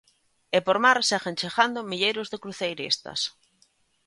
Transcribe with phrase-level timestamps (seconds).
[0.57, 3.19] E por mar seguen chegando milleiros de cruceiristas.